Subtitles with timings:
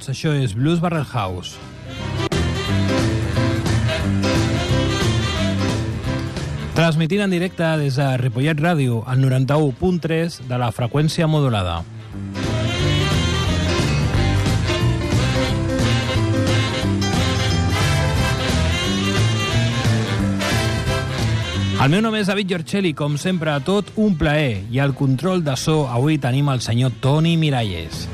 [0.00, 0.08] benvinguts.
[0.08, 1.58] Això és Blues Barrel House.
[6.74, 11.84] Transmitint en directe des de Ripollet Ràdio, al 91.3 de la freqüència modulada.
[21.80, 24.66] El meu nom és David Giorcelli, com sempre, tot un plaer.
[24.70, 28.04] I al control de so avui tenim el senyor Toni Miralles.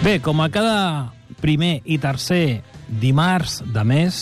[0.00, 1.12] Bé, com a cada
[1.42, 2.62] primer i tercer
[3.02, 4.20] dimarts de mes,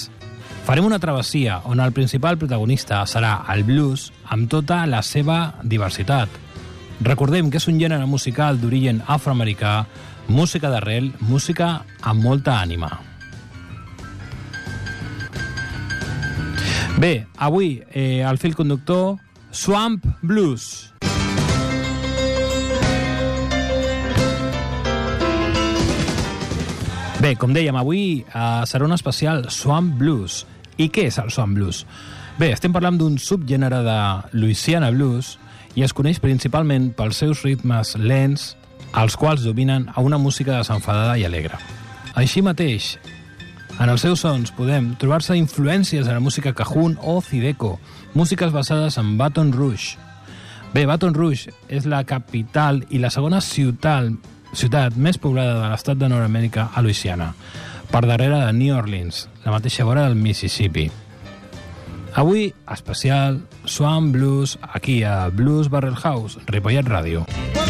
[0.67, 6.35] farem una travessia on el principal protagonista serà el blues amb tota la seva diversitat.
[7.07, 9.85] Recordem que és un gènere musical d'origen afroamericà,
[10.27, 12.91] música d'arrel, música amb molta ànima.
[16.99, 19.15] Bé, avui eh, el fil conductor
[19.55, 20.91] Swamp Blues.
[27.29, 30.47] Bé, com dèiem, avui eh, serà un especial Swamp Blues.
[30.81, 31.83] I què és el Swamp Blues?
[32.39, 33.97] Bé, estem parlant d'un subgènere de
[34.33, 35.35] Louisiana Blues
[35.77, 38.55] i es coneix principalment pels seus ritmes lents,
[38.97, 41.61] els quals dominen a una música desenfadada i alegre.
[42.17, 42.95] Així mateix,
[43.77, 47.75] en els seus sons podem trobar-se influències de la música cajun o zydeco,
[48.17, 50.01] músiques basades en Baton Rouge.
[50.73, 54.17] Bé, Baton Rouge és la capital i la segona ciutat
[54.53, 57.33] ciutat més poblada de l'estat de Nord-Amèrica a Louisiana,
[57.93, 60.89] per darrere de New Orleans, la mateixa vora del Mississippi.
[62.19, 67.27] Avui, especial Swan Blues, aquí a Blues Barrel House, Ripollet Ràdio.
[67.29, 67.68] Well, I'm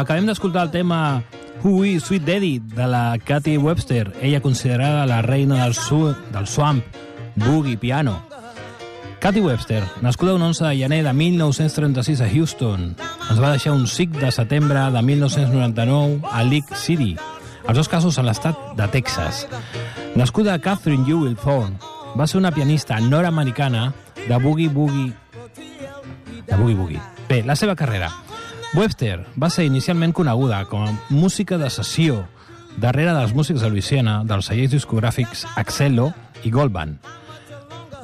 [0.00, 1.22] acabem d'escoltar el tema
[1.62, 6.46] Who is Sweet Daddy de la Cathy Webster, ella considerada la reina del, su del
[6.46, 6.84] swamp,
[7.34, 8.22] boogie, piano.
[9.20, 12.96] Cathy Webster, nascuda un 11 de gener de 1936 a Houston,
[13.28, 17.16] ens va deixar un 5 de setembre de 1999 a League City,
[17.68, 19.46] els dos casos a l'estat de Texas.
[20.16, 21.76] Nascuda Catherine Jewel Thorne,
[22.16, 23.92] va ser una pianista nord-americana
[24.26, 25.12] de boogie-boogie
[26.46, 27.00] de Boogie Boogie.
[27.28, 28.10] Bé, la seva carrera.
[28.70, 32.20] Webster va ser inicialment coneguda com a música de sessió
[32.78, 36.12] darrere dels músics de Louisiana dels cellers discogràfics Axello
[36.46, 37.00] i Goldband.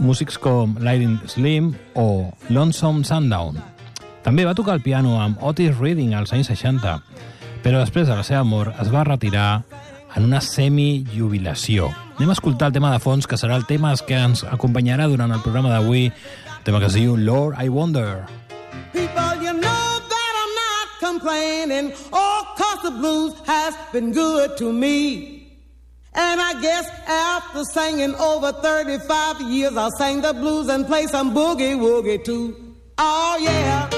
[0.02, 3.60] Músics com Lightning Slim o Lonesome Sundown.
[4.26, 6.96] També va tocar el piano amb Otis Reading als anys 60,
[7.62, 9.62] però després de la seva mort es va retirar
[10.16, 11.92] en una semi-jubilació.
[12.16, 15.30] Anem a escoltar el tema de fons, que serà el tema que ens acompanyarà durant
[15.30, 16.10] el programa d'avui,
[16.64, 18.24] tema que es diu Lord, I Wonder.
[18.92, 19.25] People,
[21.10, 21.92] complaining.
[22.12, 22.36] Oh,
[22.82, 25.58] the blues has been good to me.
[26.14, 31.34] And I guess after singing over 35 years, I'll sing the blues and play some
[31.34, 32.76] boogie woogie too.
[32.98, 33.95] Oh, yeah.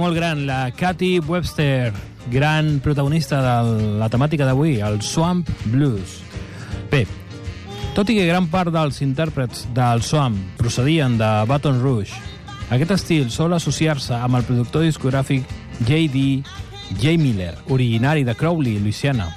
[0.00, 1.92] Molt gran, la Cathy Webster,
[2.32, 6.22] gran protagonista de la temàtica d'avui, el Swamp Blues.
[6.88, 7.02] Bé,
[7.92, 12.16] tot i que gran part dels intèrprets del Swamp procedien de Baton Rouge,
[12.72, 15.44] aquest estil sol associar-se amb el productor discogràfic
[15.82, 16.22] J.D.
[16.96, 17.18] J.
[17.20, 19.28] Miller, originari de Crowley, Louisiana.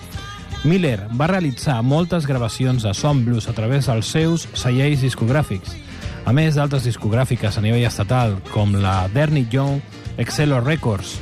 [0.63, 5.75] Miller va realitzar moltes gravacions de Swamp Blues a través dels seus cellers discogràfics,
[6.24, 9.84] a més d'altres discogràfiques a nivell estatal, com la Derny Young
[10.17, 11.20] Excello Records.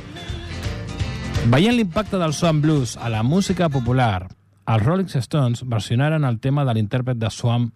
[1.47, 4.27] Veient l'impacte del Swamp Blues a la música popular,
[4.67, 7.71] els Rolling Stones versionaren el tema de l'intèrpret de Swamp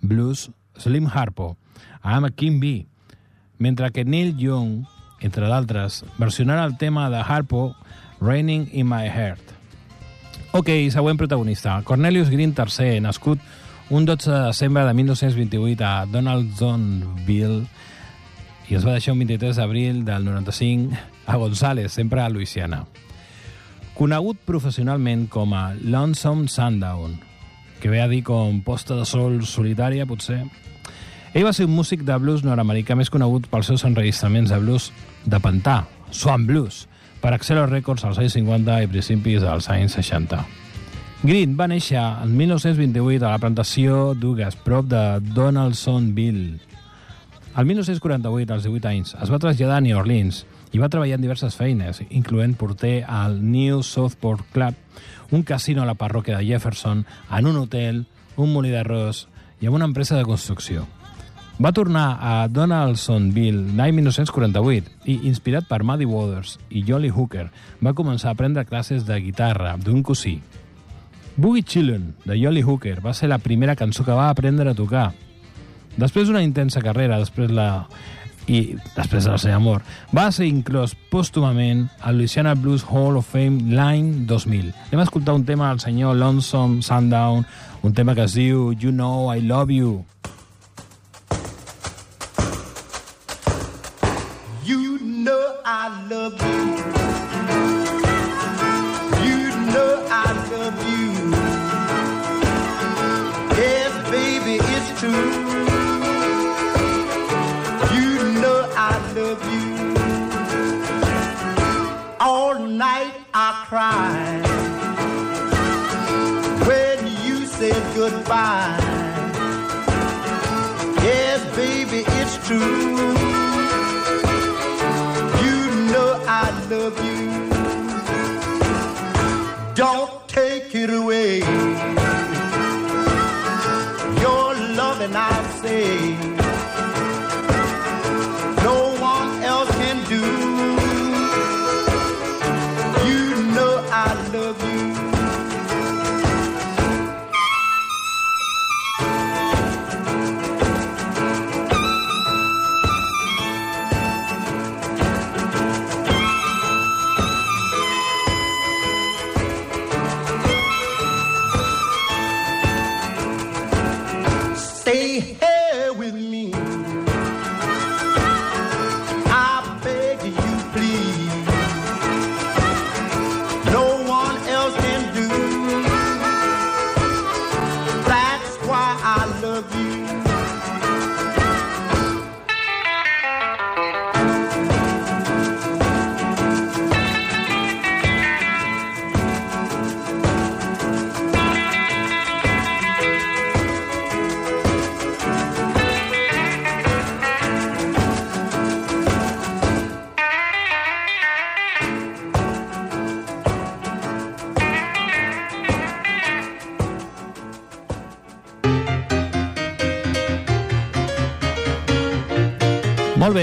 [0.00, 0.48] Blues
[0.78, 1.56] Slim Harpo,
[2.04, 2.86] I'm a King Bee,
[3.58, 4.86] mentre que Neil Young,
[5.20, 7.74] entre d'altres, versionara el tema de Harpo
[8.20, 9.42] Raining in My Heart.
[10.52, 11.80] Ok, següent protagonista.
[11.84, 13.38] Cornelius Green III, nascut
[13.90, 17.66] un 12 de desembre de 1928 a Donaldsonville,
[18.70, 20.94] i es va deixar un 23 d'abril del 95
[21.26, 22.84] a González, sempre a Louisiana.
[23.98, 27.18] Conegut professionalment com a Lonesome Sundown,
[27.82, 30.44] que ve a dir com posta de sol solitària, potser.
[31.34, 34.92] Ell va ser un músic de blues nord-americà més conegut pels seus enregistraments de blues
[35.26, 35.82] de pantà,
[36.14, 36.86] Swan Blues,
[37.20, 40.38] per Accelo Records als anys 50 i principis dels anys 60.
[41.26, 46.69] Green va néixer en 1928 a la plantació d'Ugas, prop de Donaldsonville.
[47.54, 51.24] Al 1948, als 18 anys, es va traslladar a New Orleans i va treballar en
[51.24, 54.76] diverses feines, incloent porter al New Southport Club,
[55.34, 58.04] un casino a la parròquia de Jefferson, en un hotel,
[58.36, 59.26] un molí d'arròs
[59.60, 60.86] i en una empresa de construcció.
[61.60, 67.48] Va tornar a Donaldsonville l'any 1948 i, inspirat per Muddy Waters i Jolly Hooker,
[67.82, 70.38] va començar a prendre classes de guitarra d'un cosí.
[71.36, 75.10] Boogie Chillin, de Jolly Hooker, va ser la primera cançó que va aprendre a tocar.
[76.00, 77.70] Després d'una intensa carrera, després la
[78.50, 83.28] i després de la seva mort, va ser inclòs pòstumament al Louisiana Blues Hall of
[83.30, 84.72] Fame l'any 2000.
[84.88, 87.44] Anem a escoltar un tema del senyor Lonesome Sundown,
[87.86, 90.00] un tema que es diu You Know I Love You.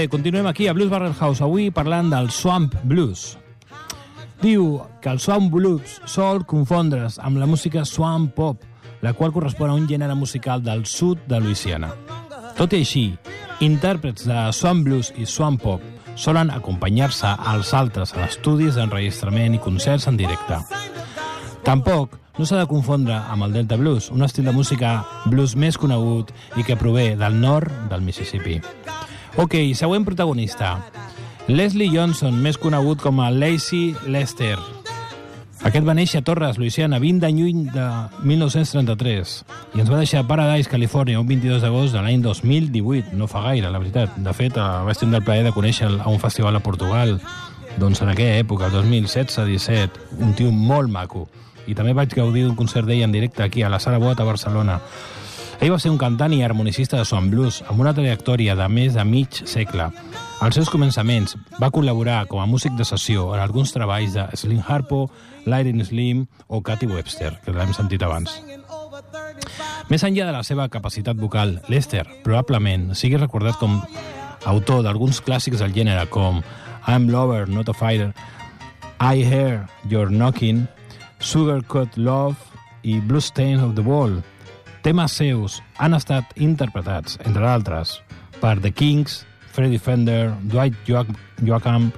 [0.08, 3.36] Continuem aquí a Blues Barrel House, avui parlant del Swamp Blues.
[4.40, 8.62] Diu que el Swamp Blues sol confondre's amb la música Swamp Pop,
[9.02, 11.90] la qual correspon a un gènere musical del sud de Louisiana.
[12.56, 13.04] Tot i així,
[13.60, 15.84] intèrprets de Swamp Blues i Swamp Pop
[16.16, 20.62] solen acompanyar-se als altres a estudis d'enregistrament i concerts en directe.
[21.68, 25.76] Tampoc no s'ha de confondre amb el Delta Blues, un estil de música blues més
[25.76, 28.62] conegut i que prové del nord del Mississippi.
[29.38, 30.80] Ok, següent protagonista.
[31.46, 34.56] Leslie Johnson, més conegut com a Lacey Lester.
[35.62, 37.84] Aquest va néixer a Torres, Louisiana, 20 de juny de
[38.26, 39.36] 1933
[39.76, 43.14] i ens va deixar a Paradise, Califòrnia, un 22 d'agost de l'any 2018.
[43.14, 44.16] No fa gaire, la veritat.
[44.18, 47.20] De fet, eh, vaig tenir el plaer de conèixer a un festival a Portugal,
[47.78, 51.28] doncs en aquella època, 2016-17, un tio molt maco.
[51.70, 54.26] I també vaig gaudir d'un concert d'ell en directe aquí, a la Sala Boat, a
[54.26, 54.80] Barcelona.
[55.58, 58.94] Ell va ser un cantant i harmonicista de son blues amb una trajectòria de més
[58.94, 59.88] de mig segle.
[60.38, 64.62] Als seus començaments va col·laborar com a músic de sessió en alguns treballs de Slim
[64.62, 65.08] Harpo,
[65.50, 68.36] Lyrin Slim o Cathy Webster, que l'hem sentit abans.
[69.90, 73.80] Més enllà de la seva capacitat vocal, Lester probablement sigui recordat com
[74.46, 76.38] autor d'alguns clàssics del gènere com
[76.86, 78.12] I'm Lover, Not a Fighter,
[79.02, 80.68] I Hear Your Knocking,
[81.18, 82.38] Sugarcoat Love
[82.86, 84.20] i Blue Stains of the Wall.
[84.88, 87.90] Temes seus han estat interpretats, entre d'altres,
[88.40, 89.18] per The Kings,
[89.52, 91.10] Freddie Fender, Dwight Joach
[91.44, 91.90] Joachim,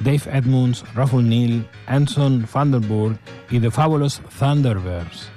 [0.00, 3.14] Dave Edmunds, Ralph O'Neill, Anson Vanderburg
[3.54, 5.28] i The Fabulous Thunderbirds.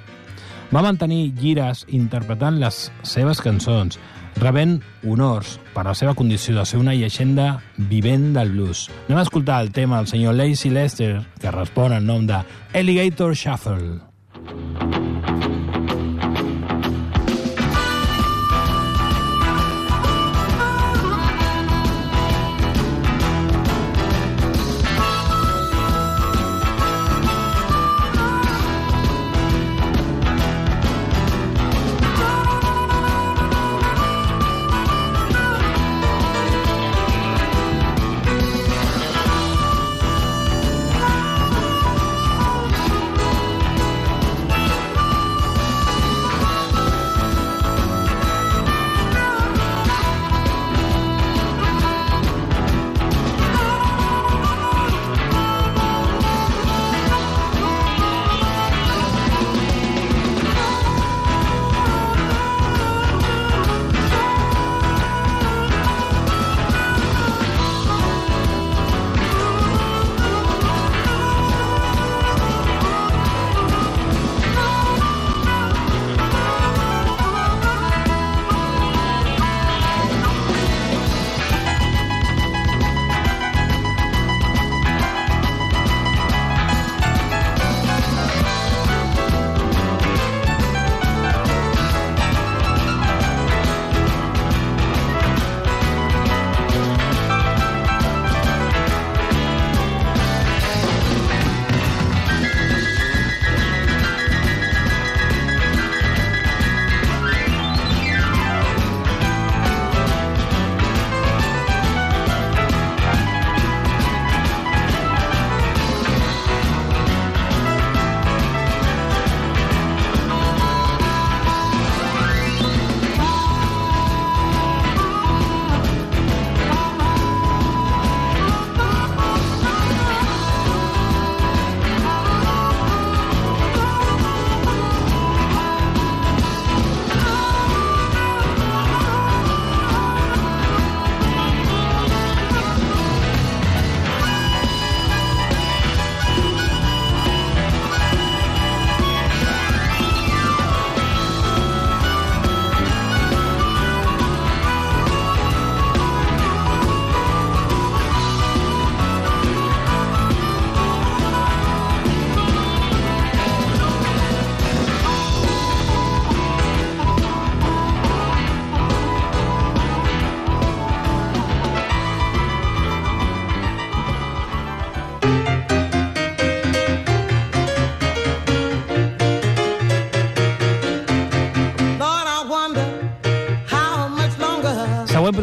[0.72, 4.00] Va mantenir gires interpretant les seves cançons,
[4.42, 8.88] rebent honors per la seva condició de ser una llegenda vivent del blues.
[9.06, 12.42] Anem a escoltar el tema del senyor Lacey Lester, que respon al nom de
[12.74, 14.15] Alligator Shuffle.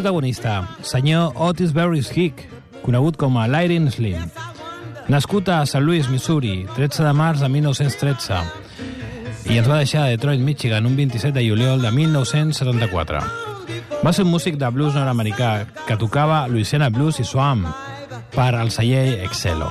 [0.04, 2.44] Protagonista, senyor Otis Barris Hick,
[2.82, 4.20] conegut com a Lyrin Slim.
[5.08, 5.80] Nascut a St.
[5.80, 8.42] Louis, Missouri, 13 de març de 1913,
[9.48, 13.22] i ens va deixar a Detroit, Michigan, un 27 de juliol de 1974.
[14.04, 17.64] Va ser un músic de blues nord-americà que tocava Louisiana Blues i Swam
[18.36, 19.70] per al celler Excelo.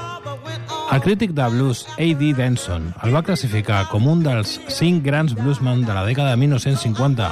[0.90, 2.34] El crític de blues A.D.
[2.34, 7.30] Benson el va classificar com un dels cinc grans bluesmen de la dècada de 1950,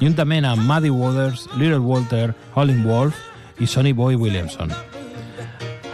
[0.00, 3.14] juntament amb Muddy Waters, Little Walter, Howlin' Wolf
[3.60, 4.72] i Sonny Boy Williamson.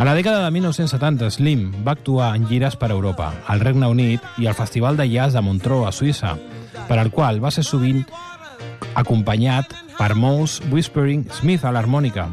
[0.01, 4.25] A la dècada de 1970, Slim va actuar en gires per Europa, al Regne Unit
[4.41, 6.39] i al Festival de Jazz de Montreux, a Suïssa,
[6.89, 8.07] per al qual va ser sovint
[8.97, 12.31] acompanyat per Mouse Whispering Smith a l'harmònica.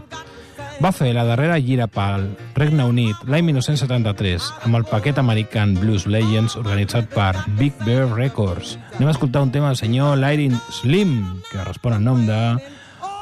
[0.78, 6.06] Va fer la darrera gira pel Regne Unit l'any 1973 amb el paquet American Blues
[6.06, 8.76] Legends organitzat per Big Bear Records.
[8.94, 11.18] Anem a escoltar un tema del senyor Lyrin Slim,
[11.50, 12.40] que respon al nom de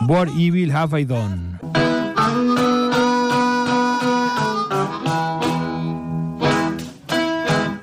[0.10, 1.56] What Evil Have I Done?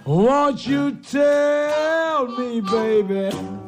[0.05, 3.62] Won't you tell me, baby?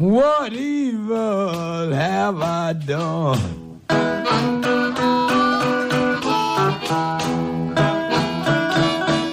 [0.00, 3.82] What evil have I done?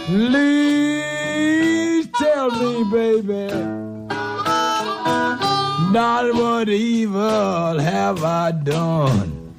[0.08, 3.48] Please tell me, baby.
[5.94, 9.54] Not what evil have I done?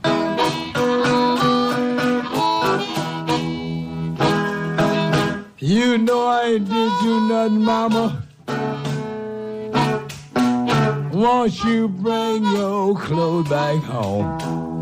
[5.58, 8.27] You know I ain't did you nothing, mama.
[11.18, 14.77] Won't you bring your clothes back home?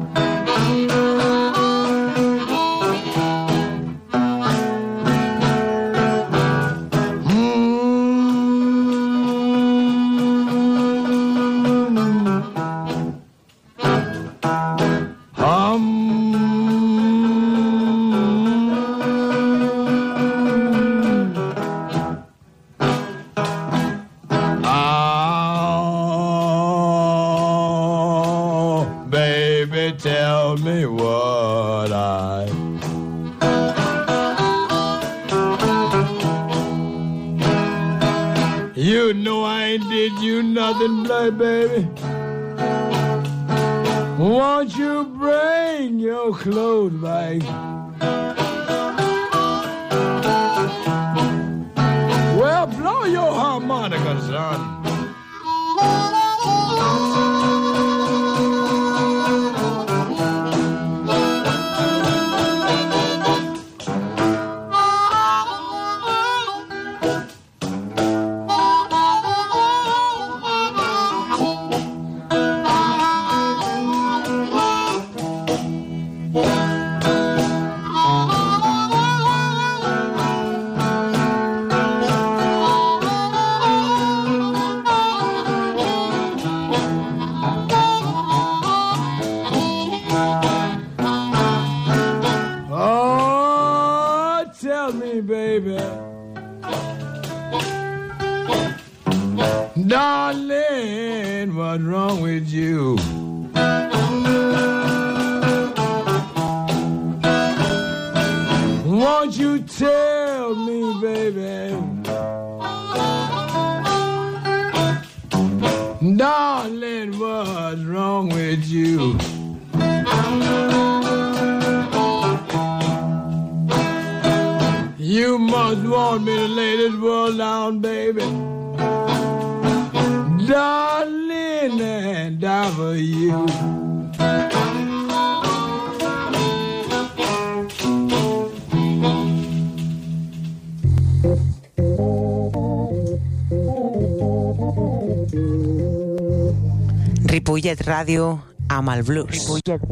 [147.86, 148.32] Ràdio
[148.74, 149.30] amb el blues.
[149.30, 149.82] Ripollet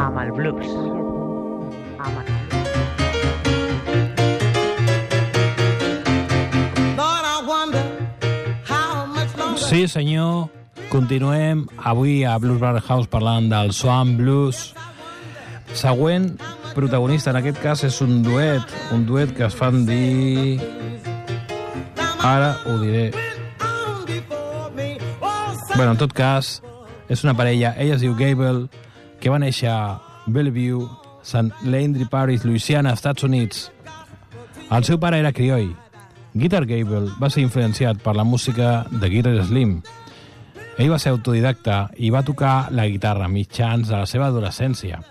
[0.00, 0.70] amb el blues.
[2.00, 2.30] Amb el...
[6.96, 7.84] Lord, I wonder
[8.64, 9.60] how much longer.
[9.60, 10.48] Sí, senyor.
[10.88, 14.72] Continuem avui a Blues Bar House parlant del Swan Blues.
[15.76, 16.32] Següent
[16.72, 18.64] protagonista, en aquest cas, és un duet.
[18.96, 20.64] Un duet que es fan dir...
[22.24, 23.10] Ara ho diré.
[25.76, 26.62] Bueno, en tot cas,
[27.12, 27.74] és una parella.
[27.76, 28.68] Ella es diu Gable,
[29.20, 30.88] que va néixer a Bellevue,
[31.22, 33.66] Sant Landry Parish, Louisiana, Estats Units.
[34.72, 35.74] El seu pare era crioll.
[36.32, 39.82] Guitar Gable va ser influenciat per la música de Guitar Slim.
[40.80, 45.02] Ell va ser autodidacta i va tocar la guitarra mitjans de la seva adolescència.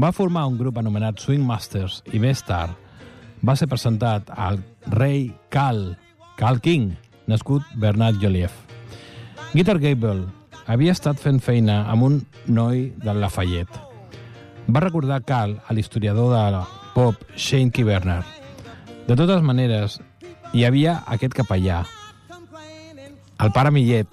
[0.00, 2.72] Va formar un grup anomenat Swing Masters i més tard
[3.44, 5.98] va ser presentat al rei Cal,
[6.40, 6.94] Cal King,
[7.28, 8.56] nascut Bernard Jolieff.
[9.52, 10.24] Guitar Gable
[10.66, 13.82] havia estat fent feina amb un noi de Lafayette.
[14.66, 18.22] Va recordar Cal a l'historiador de pop Shane Kiberner.
[19.06, 20.00] De totes maneres,
[20.52, 21.84] hi havia aquest capellà,
[23.38, 24.08] el pare Millet,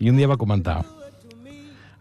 [0.00, 0.80] i un dia va comentar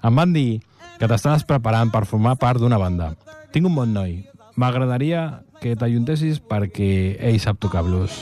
[0.02, 0.62] em van dir
[0.98, 3.12] que t'estaves preparant per formar part d'una banda.
[3.54, 4.22] Tinc un bon noi.
[4.58, 8.16] M'agradaria que t'ajuntessis perquè ell sap tocar blues.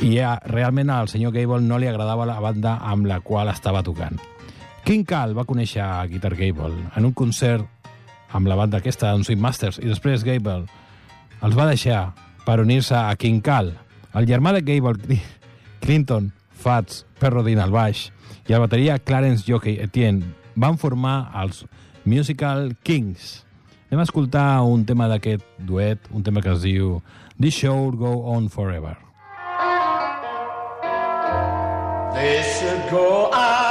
[0.00, 3.84] I ja, realment al senyor Gable no li agradava la banda amb la qual estava
[3.84, 4.16] tocant.
[4.84, 7.66] King Cal va conèixer a Guitar Gable en un concert
[8.34, 10.64] amb la banda aquesta, un Swing Masters, i després Gable
[11.42, 12.10] els va deixar
[12.46, 13.72] per unir-se a King Cal.
[14.14, 15.20] El germà de Gable, Cli-
[15.80, 18.08] Clinton Fats Perrodin al baix
[18.48, 21.64] i el bateria Clarence Jockey Etienne van formar els
[22.04, 23.44] Musical Kings.
[23.90, 27.00] Anem a escoltar un tema d'aquest duet, un tema que es diu
[27.40, 28.96] This Show Go On Forever.
[32.14, 33.69] They should go on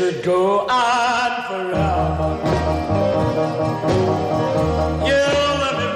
[0.00, 2.30] should go on forever.
[5.06, 5.20] You
[5.60, 5.88] let me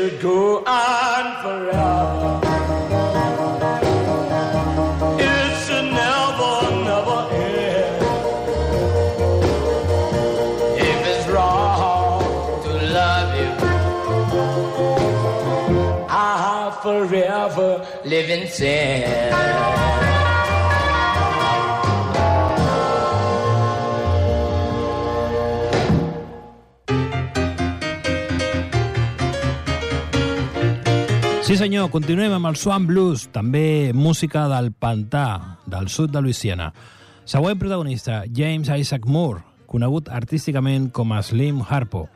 [0.00, 2.40] should go on forever.
[5.28, 6.54] It should never,
[6.88, 8.02] never end.
[10.88, 13.50] If it's wrong to love you,
[16.08, 19.59] I'll forever live in sin.
[31.60, 36.70] Senyor, continuem amb el Swan Blues, també música del pantà del sud de Louisiana.
[37.28, 42.06] Següent protagonista, James Isaac Moore, conegut artísticament com a Slim Harpo.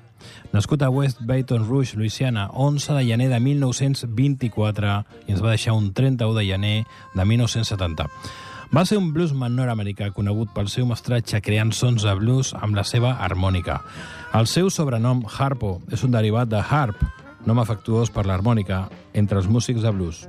[0.55, 4.95] Nascut a West Baton Rouge, Louisiana, 11 de gener de 1924
[5.27, 6.79] i ens va deixar un 31 de gener
[7.13, 8.07] de 1970.
[8.73, 12.87] Va ser un bluesman nord-americà conegut pel seu mestratge creant sons de blues amb la
[12.89, 13.83] seva harmònica.
[14.33, 17.05] El seu sobrenom Harpo és un derivat de harp,
[17.47, 20.25] nom afectuós per l'harmònica entre els músics de blues.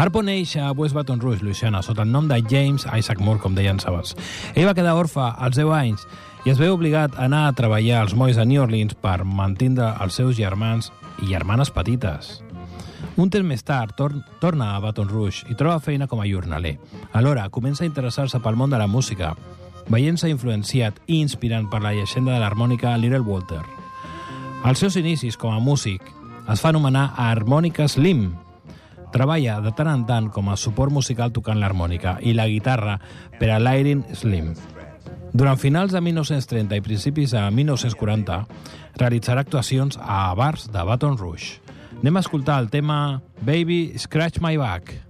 [0.00, 3.54] Harpo neix a West Baton Rouge, Louisiana, sota el nom de James Isaac Moore, com
[3.54, 4.14] deien Sabas.
[4.54, 6.06] Ell va quedar orfe als 10 anys
[6.46, 9.90] i es veu obligat a anar a treballar als molls de New Orleans per mantindre
[10.00, 10.88] els seus germans
[11.20, 12.38] i germanes petites.
[13.20, 16.78] Un temps més tard, tor torna a Baton Rouge i troba feina com a jornaler.
[17.12, 19.34] Alhora, comença a interessar-se pel món de la música,
[19.90, 23.60] veient-se influenciat i inspirant per la llegenda de l'harmònica Little Walter.
[24.62, 26.04] Als seus inicis com a músic
[26.52, 28.26] es fa anomenar Harmònica Slim.
[29.10, 32.98] Treballa de tant en tant com a suport musical tocant l'harmònica i la guitarra
[33.40, 34.52] per a l'Iron Slim.
[35.32, 38.40] Durant finals de 1930 i principis de 1940
[39.00, 41.56] realitzarà actuacions a bars de Baton Rouge.
[42.02, 45.09] Anem a escoltar el tema Baby Scratch My Back.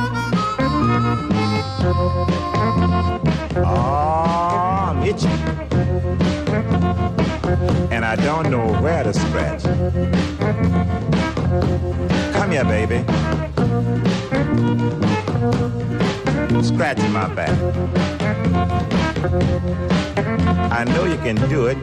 [3.55, 5.29] Oh, I'm itching.
[7.91, 9.63] And I don't know where to scratch.
[12.33, 13.03] Come here, baby.
[16.63, 17.49] Scratch my back.
[20.71, 21.77] I know you can do it.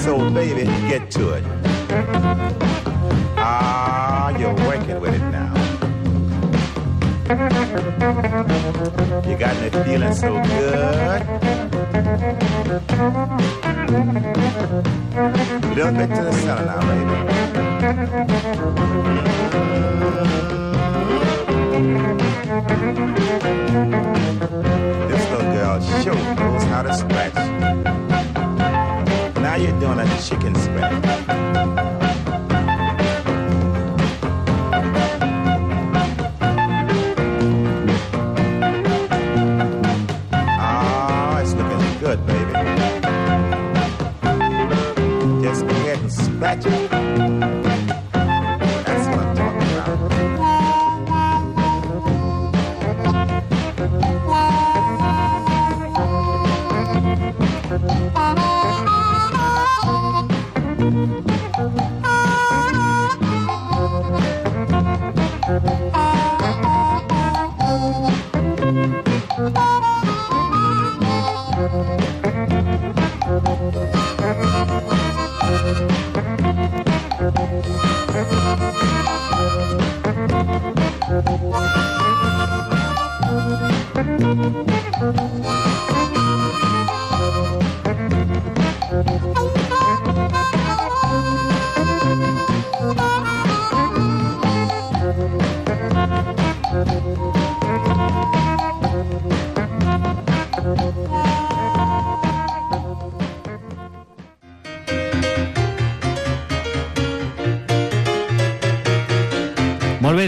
[0.00, 1.44] So, baby, get to it.
[3.36, 5.27] Ah, you're working with it.
[7.28, 7.34] You
[9.36, 11.22] got me feeling so good.
[15.12, 17.16] A little bit to the center now, baby.
[25.08, 27.34] This little girl sure knows how to scratch.
[29.36, 31.97] Now you're doing a chicken scratch.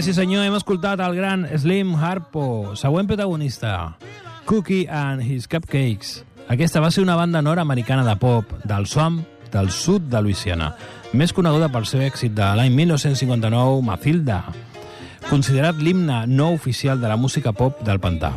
[0.01, 3.99] Bé, sí senyor, hem escoltat el gran Slim Harpo, següent protagonista,
[4.49, 6.23] Cookie and His Cupcakes.
[6.49, 9.19] Aquesta va ser una banda nord-americana de pop del Swamp
[9.53, 10.71] del sud de Louisiana,
[11.13, 14.39] més coneguda pel seu èxit de l'any 1959, Matilda,
[15.29, 18.33] considerat l'himne no oficial de la música pop del pantà.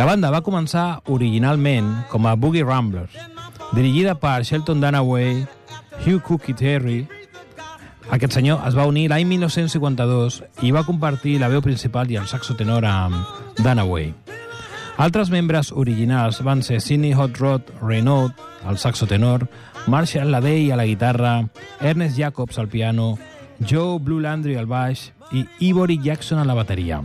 [0.00, 3.20] La banda va començar originalment com a Boogie Ramblers,
[3.76, 5.44] dirigida per Shelton Dunaway,
[6.06, 7.02] Hugh Cookie Terry,
[8.10, 12.28] aquest senyor es va unir l'any 1952 i va compartir la veu principal i el
[12.30, 13.18] saxo tenor amb
[13.60, 14.12] Dunaway.
[14.98, 18.32] Altres membres originals van ser Sidney Hot Rod Renaud,
[18.66, 19.46] al saxo tenor,
[19.86, 21.44] Marshall Ladey a la guitarra,
[21.80, 23.16] Ernest Jacobs al piano,
[23.60, 27.02] Joe Blue Landry al baix i Ivory Jackson a la bateria.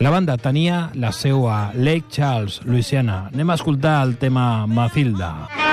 [0.00, 3.26] La banda tenia la seu a Lake Charles, Louisiana.
[3.34, 5.34] Anem a escoltar el tema Matilda.
[5.60, 5.69] Man,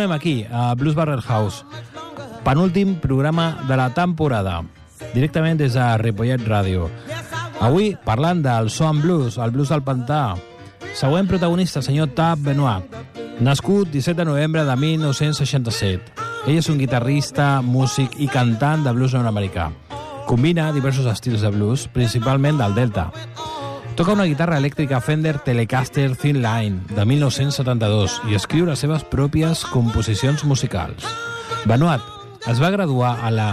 [0.00, 1.64] continuem aquí, a Blues Barrel House.
[2.42, 4.62] Penúltim programa de la temporada,
[5.12, 6.86] directament des de Ripollet Ràdio.
[7.60, 10.38] Avui parlant del Sound Blues, el blues del pantà.
[10.96, 12.86] Següent protagonista, senyor Tab Benoit.
[13.40, 16.16] Nascut 17 de novembre de 1967.
[16.46, 19.68] Ell és un guitarrista, músic i cantant de blues nord-americà.
[20.24, 23.10] Combina diversos estils de blues, principalment del Delta.
[24.00, 29.60] Toca una guitarra elèctrica Fender Telecaster Thin Line de 1972 i escriu les seves pròpies
[29.68, 31.04] composicions musicals.
[31.68, 32.00] Benoit
[32.48, 33.50] es va graduar a la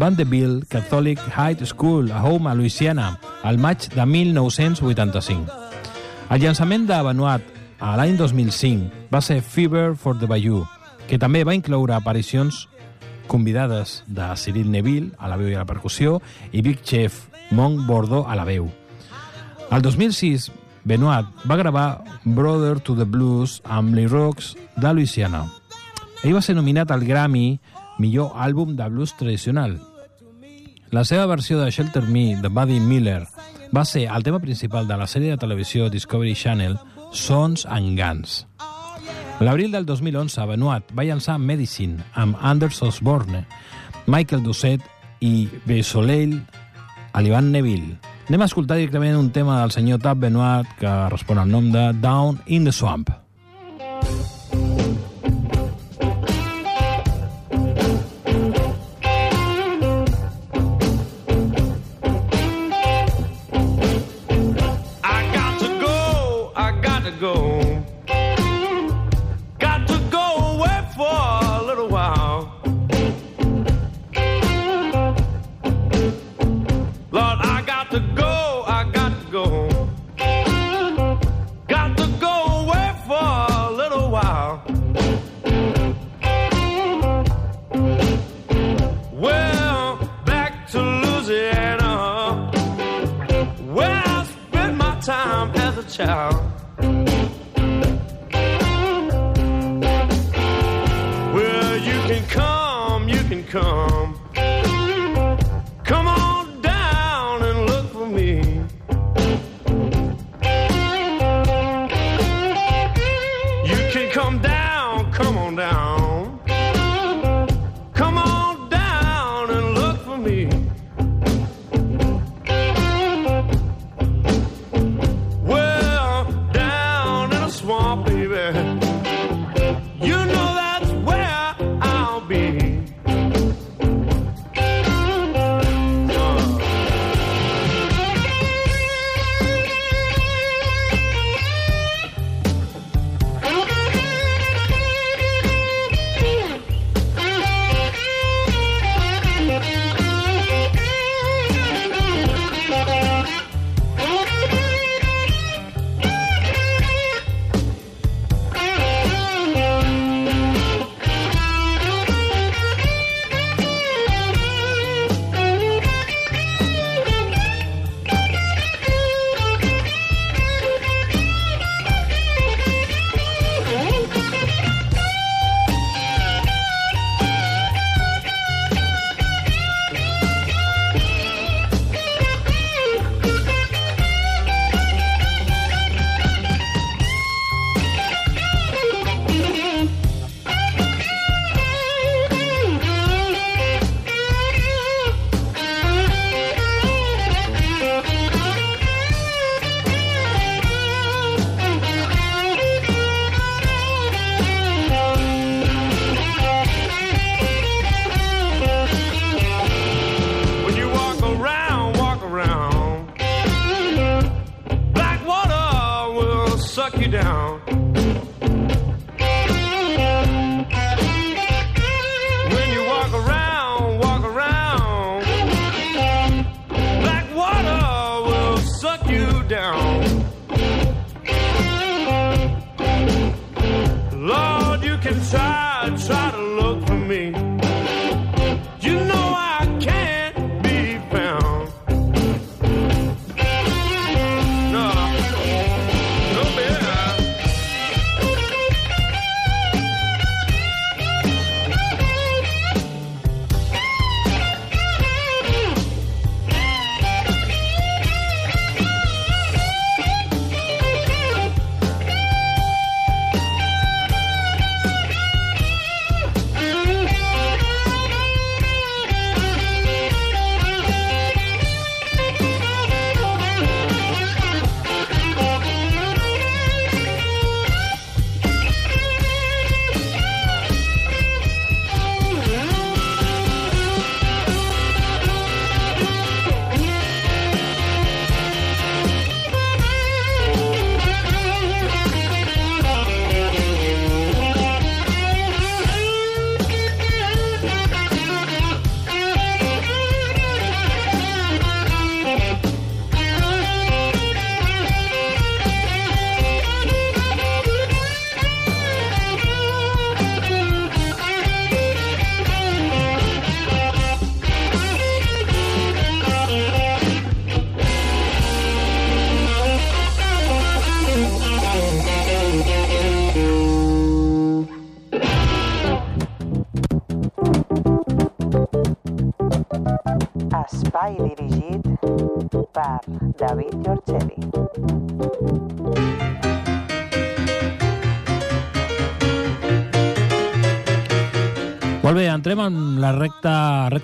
[0.00, 3.10] Vanderbilt Catholic High School a Home, a Louisiana,
[3.44, 5.60] al maig de 1985.
[6.32, 7.44] El llançament de Benoit
[7.76, 10.64] a l'any 2005 va ser Fever for the Bayou,
[11.12, 12.70] que també va incloure aparicions
[13.28, 16.22] convidades de Cyril Neville a la veu i a la percussió
[16.56, 18.79] i Big Chef Monk Bordeaux a la veu.
[19.70, 20.50] El 2006,
[20.84, 25.44] Benoit va gravar Brother to the Blues amb Lee Rocks de Louisiana.
[26.24, 27.60] Ell va ser nominat al Grammy
[28.02, 29.78] millor àlbum de blues tradicional.
[30.90, 33.22] La seva versió de Shelter Me, de Buddy Miller,
[33.70, 36.78] va ser el tema principal de la sèrie de televisió Discovery Channel
[37.12, 38.46] Sons and Guns.
[39.40, 43.46] L'abril del 2011, Benoit va llançar Medicine amb Anders Osborne,
[44.06, 44.82] Michael Doucet
[45.20, 46.40] i Besoleil
[47.12, 48.09] a l'Ivan Neville.
[48.30, 51.88] Anem a escoltar directament un tema del senyor Tab Benoit que respon al nom de
[51.98, 53.10] Down in the Swamp.
[53.10, 54.39] I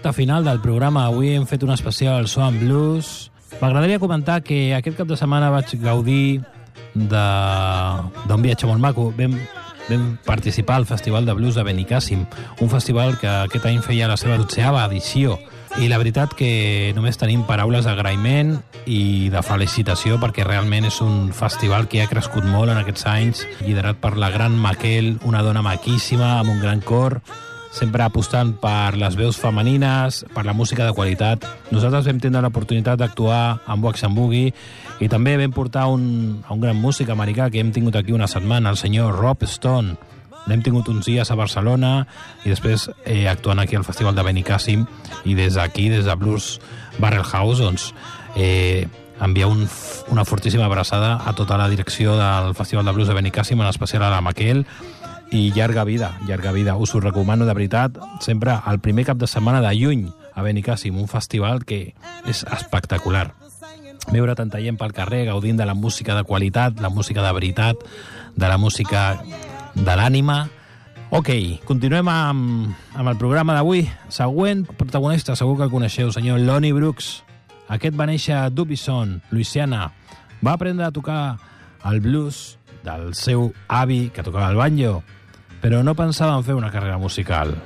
[0.07, 1.07] recta, final del programa.
[1.07, 3.31] Avui hem fet un especial Swan Blues.
[3.61, 6.43] M'agradaria comentar que aquest cap de setmana vaig gaudir
[6.95, 9.13] d'un viatge molt maco.
[9.17, 9.35] Vam,
[9.89, 12.27] vam participar al Festival de Blues de Benicàssim,
[12.61, 15.39] un festival que aquest any feia la seva dotzeava edició.
[15.81, 21.33] I la veritat que només tenim paraules d'agraïment i de felicitació perquè realment és un
[21.35, 25.67] festival que ha crescut molt en aquests anys, liderat per la gran Maquel, una dona
[25.67, 27.21] maquíssima amb un gran cor,
[27.77, 31.45] sempre apostant per les veus femenines, per la música de qualitat.
[31.69, 34.55] Nosaltres vam tindre l'oportunitat d'actuar amb Wax and Boogie
[35.05, 38.73] i també vam portar un, un gran músic americà que hem tingut aquí una setmana,
[38.73, 39.97] el senyor Rob Stone.
[40.47, 42.07] L'hem tingut uns dies a Barcelona
[42.45, 44.87] i després eh, actuant aquí al Festival de Benicàssim
[45.27, 46.57] i des d'aquí, des de Blues
[47.03, 47.91] Barrel House, doncs,
[48.37, 48.87] eh,
[49.21, 49.67] enviar un,
[50.13, 54.05] una fortíssima abraçada a tota la direcció del Festival de Blues de Benicàssim, en especial
[54.05, 54.65] a la Maquel,
[55.31, 56.77] i llarga vida, llarga vida.
[56.77, 60.97] Us ho recomano de veritat, sempre al primer cap de setmana de juny a Benicàssim,
[61.01, 61.95] un festival que
[62.29, 63.33] és espectacular.
[64.13, 67.81] Veure tanta gent pel carrer gaudint de la música de qualitat, la música de veritat,
[68.37, 69.17] de la música
[69.75, 70.45] de l'ànima.
[71.11, 71.31] Ok,
[71.65, 73.87] continuem amb, amb el programa d'avui.
[74.13, 77.25] Següent protagonista, segur que el coneixeu, senyor Lonnie Brooks.
[77.73, 79.91] Aquest va néixer a Dubison, Louisiana.
[80.45, 81.39] Va aprendre a tocar
[81.87, 85.03] el blues del seu avi, que tocava el banjo,
[85.61, 87.57] però no pensava en fer una carrera musical,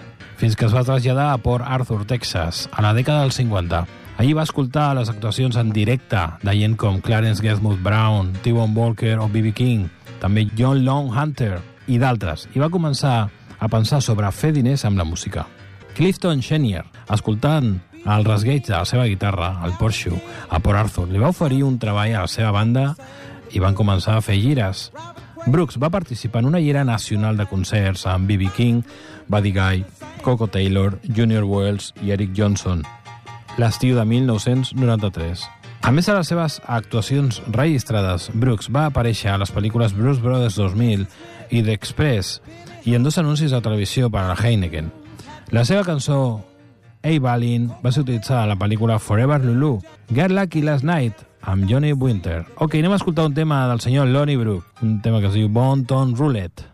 [0.41, 3.85] fins que es va traslladar a Port Arthur, Texas, a la dècada dels 50.
[4.21, 9.19] Allí va escoltar les actuacions en directe de gent com Clarence Gethmood Brown, T-Bone Walker
[9.21, 9.53] o B.B.
[9.57, 9.87] King,
[10.21, 11.59] també John Long Hunter
[11.89, 13.29] i d'altres, i va començar
[13.61, 15.47] a pensar sobre fer diners amb la música.
[15.97, 20.13] Clifton Chenier, escoltant el rasgueig de la seva guitarra, el Porsche,
[20.49, 22.95] a Port Arthur, li va oferir un treball a la seva banda
[23.53, 24.89] i van començar a fer gires.
[25.47, 28.51] Brooks va participar en una gira nacional de concerts amb B.B.
[28.57, 28.83] King,
[29.29, 29.85] Buddy Guy,
[30.23, 32.85] Coco Taylor, Junior Wells i Eric Johnson,
[33.59, 35.47] l'estiu de 1993.
[35.81, 40.59] A més de les seves actuacions registrades, Brooks va aparèixer a les pel·lícules Bruce Brothers
[40.61, 41.07] 2000
[41.51, 42.41] i The Express
[42.85, 44.93] i en dos anuncis de televisió per a Heineken.
[45.57, 46.45] La seva cançó
[47.03, 49.79] Hey Balin va ser utilitzada a la pel·lícula Forever Lulu,
[50.13, 52.45] Get Lucky Last Night, amb Johnny Winter.
[52.57, 55.49] Ok, anem a escoltar un tema del senyor Lonnie Brook, un tema que es diu
[55.49, 56.70] Bon Ton Roulette.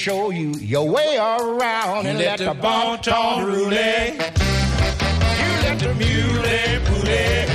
[0.00, 2.06] Show you your way around.
[2.06, 4.14] And let, the bon ton roulette.
[4.14, 6.42] You let the mule
[6.86, 7.49] poulet.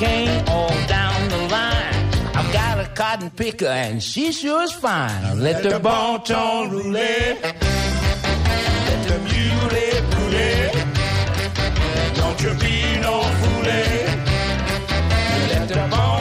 [0.00, 2.04] Cane all down the line.
[2.34, 5.42] I've got a cotton picker and she sure is fine.
[5.42, 7.42] Let the bon ton roulette.
[8.86, 9.80] Let the mule
[10.12, 10.72] poulet.
[12.18, 14.06] Don't you be no foolie.
[15.50, 16.19] Let the bon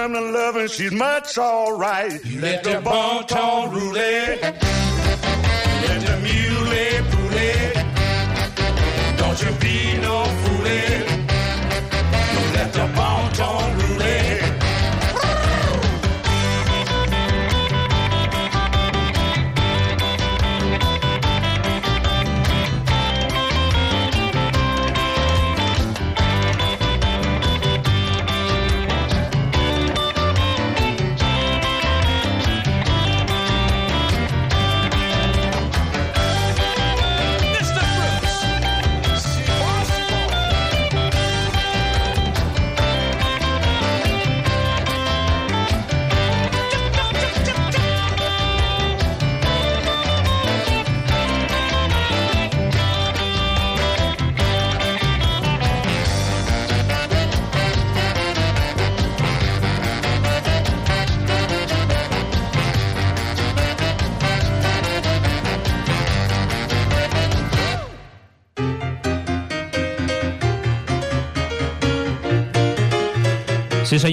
[0.00, 2.12] trembling loving, she's much all right.
[2.36, 4.79] Let, Let the bon ton roulette.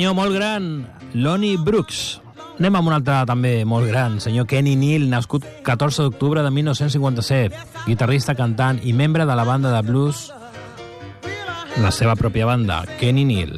[0.07, 2.21] Senyor, molt gran, Lonnie Brooks.
[2.59, 7.59] Anem amb un altre també molt gran, senyor Kenny Neal, nascut 14 d'octubre de 1957,
[7.89, 10.29] guitarrista, cantant i membre de la banda de blues,
[11.83, 13.57] la seva pròpia banda, Kenny Neal.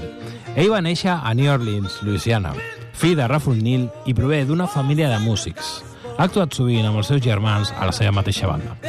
[0.55, 2.55] Ell va néixer a New Orleans, Louisiana,
[2.97, 5.83] fill de Raful Neal i prové d'una família de músics.
[6.17, 8.88] Ha actuat sovint amb els seus germans a la seva mateixa banda.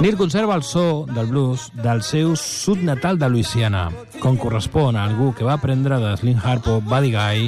[0.00, 3.88] Neil conserva el so del blues del seu sud natal de Louisiana,
[4.20, 7.46] com correspon a algú que va aprendre de Slim Harpo, Buddy Guy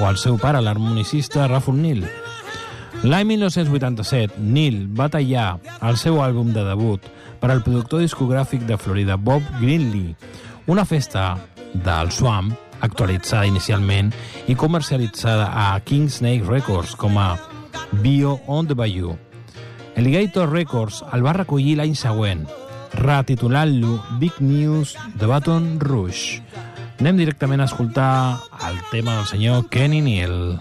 [0.00, 2.06] o al seu pare, l'harmonicista Raful Neal.
[3.04, 7.04] L'any 1987, Neil va tallar el seu àlbum de debut
[7.42, 10.16] per al productor discogràfic de Florida, Bob Greenlee,
[10.66, 11.34] una festa
[11.74, 14.08] del Swamp actualitzada inicialment
[14.48, 17.34] i comercialitzada a King Snake Records com a
[18.00, 19.18] Bio on the Bayou.
[19.96, 22.44] Alligator Records el va recollir l'any següent,
[22.98, 26.42] retitulant-lo Big News de Baton Rouge.
[26.98, 30.58] Anem directament a escoltar el tema del senyor Kenny Neal.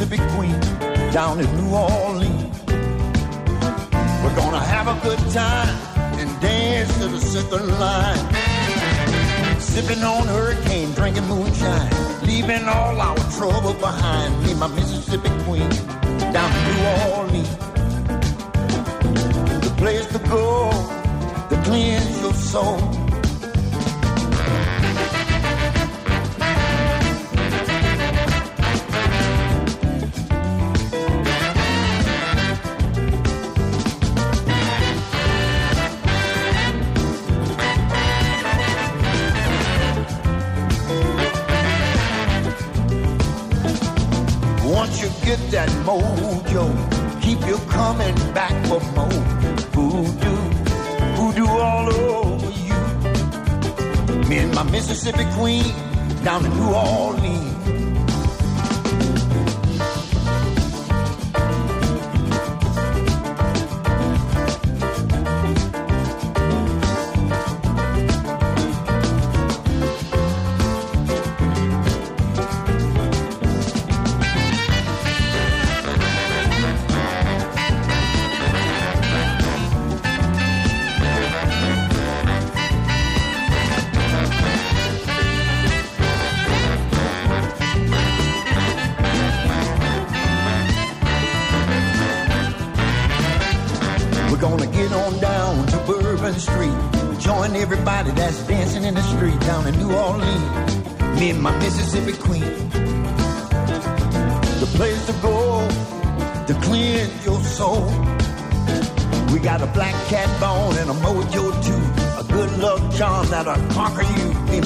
[0.00, 0.57] And my Mississippi queen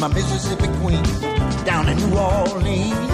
[0.01, 1.03] my Mississippi queen
[1.65, 3.13] down in New Orleans.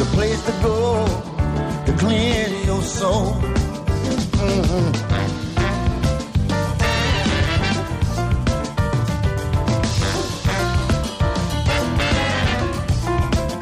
[0.00, 1.04] The place to go
[1.86, 3.32] to cleanse your soul.
[4.36, 4.92] Mhm.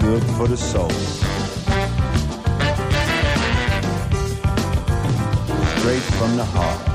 [0.01, 0.91] Good for the soul.
[5.79, 6.94] Straight from the heart.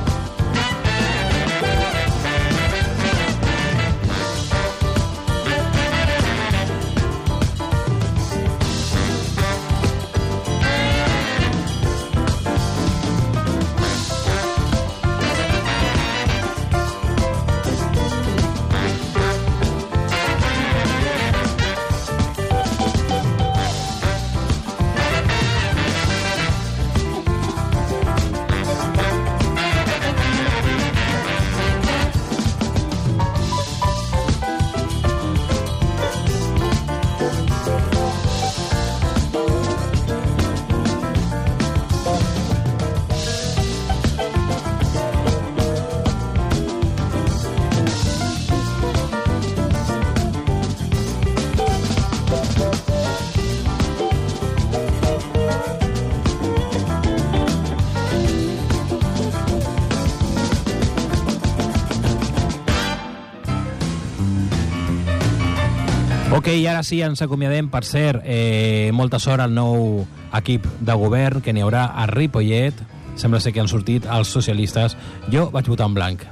[66.56, 67.68] I ara sí, ens acomiadem.
[67.70, 72.74] Per cert, eh, molta sort al nou equip de govern que n'hi haurà a Ripollet.
[73.20, 74.96] Sembla ser que han sortit els socialistes.
[75.30, 76.24] Jo vaig votar en blanc.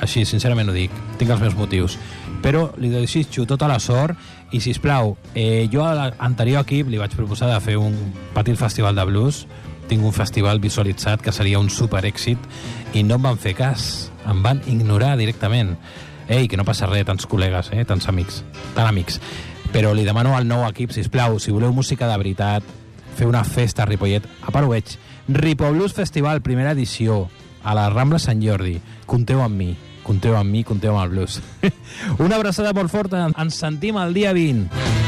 [0.00, 0.94] Així, sincerament ho dic.
[1.18, 1.98] Tinc els meus motius.
[2.40, 4.16] Però li desitjo tota la sort
[4.52, 7.96] i, si plau, eh, jo a l'anterior equip li vaig proposar de fer un
[8.34, 9.46] petit festival de blues.
[9.88, 12.38] Tinc un festival visualitzat que seria un super èxit
[12.94, 14.12] i no em van fer cas.
[14.24, 15.76] Em van ignorar directament.
[16.28, 17.84] Ei, que no passa res, tants col·legues, eh?
[17.88, 18.42] tants amics,
[18.76, 19.18] tan amics.
[19.72, 22.64] Però li demano al nou equip, si plau, si voleu música de veritat,
[23.18, 24.24] fer una festa a Ripollet.
[24.46, 24.96] A part ho veig.
[25.28, 27.28] Blues Festival, primera edició,
[27.62, 28.78] a la Rambla Sant Jordi.
[29.06, 31.40] Compteu amb mi, compteu amb mi, compteu amb el blues.
[32.24, 33.28] una abraçada molt forta.
[33.36, 35.07] Ens sentim el dia 20.